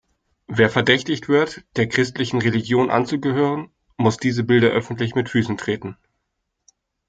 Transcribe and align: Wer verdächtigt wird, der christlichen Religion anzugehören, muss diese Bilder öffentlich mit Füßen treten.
Wer 0.47 0.71
verdächtigt 0.71 1.29
wird, 1.29 1.63
der 1.75 1.87
christlichen 1.87 2.41
Religion 2.41 2.89
anzugehören, 2.89 3.69
muss 3.97 4.17
diese 4.17 4.43
Bilder 4.43 4.69
öffentlich 4.69 5.13
mit 5.13 5.29
Füßen 5.29 5.57
treten. 5.57 5.95